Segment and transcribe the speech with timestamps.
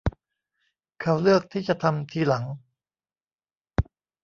[1.01, 2.45] เขาเลือกที่จะทำทีหลัง